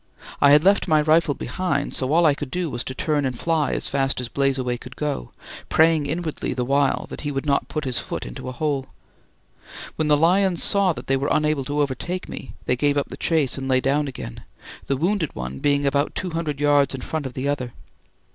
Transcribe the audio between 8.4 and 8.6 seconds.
a